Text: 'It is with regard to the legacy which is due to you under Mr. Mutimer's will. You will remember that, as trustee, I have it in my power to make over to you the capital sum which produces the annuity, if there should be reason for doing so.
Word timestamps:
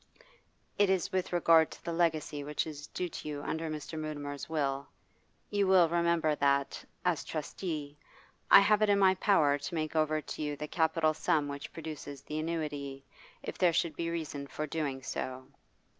'It 0.79 0.89
is 0.89 1.11
with 1.11 1.31
regard 1.31 1.69
to 1.69 1.83
the 1.85 1.93
legacy 1.93 2.43
which 2.43 2.65
is 2.65 2.87
due 2.87 3.07
to 3.07 3.27
you 3.29 3.43
under 3.43 3.69
Mr. 3.69 3.99
Mutimer's 3.99 4.49
will. 4.49 4.87
You 5.51 5.67
will 5.67 5.87
remember 5.89 6.33
that, 6.33 6.83
as 7.05 7.23
trustee, 7.23 7.99
I 8.49 8.61
have 8.61 8.81
it 8.81 8.89
in 8.89 8.97
my 8.97 9.13
power 9.13 9.59
to 9.59 9.75
make 9.75 9.95
over 9.95 10.19
to 10.19 10.41
you 10.41 10.55
the 10.57 10.67
capital 10.67 11.13
sum 11.13 11.47
which 11.47 11.71
produces 11.71 12.23
the 12.23 12.39
annuity, 12.39 13.05
if 13.43 13.59
there 13.59 13.73
should 13.73 13.95
be 13.95 14.09
reason 14.09 14.47
for 14.47 14.65
doing 14.65 15.03
so. 15.03 15.45